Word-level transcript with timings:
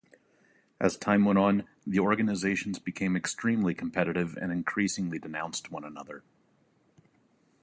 As 0.79 0.97
time 0.97 1.25
went 1.25 1.37
on, 1.37 1.67
the 1.85 1.99
organizations 1.99 2.79
became 2.79 3.15
extremely 3.15 3.75
competitive 3.75 4.35
and 4.35 4.51
increasingly 4.51 5.19
denounced 5.19 5.69
one 5.69 5.83
another. 5.83 6.23